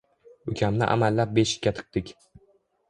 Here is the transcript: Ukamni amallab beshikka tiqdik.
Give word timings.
Ukamni 0.51 0.89
amallab 0.95 1.37
beshikka 1.37 1.77
tiqdik. 1.77 2.15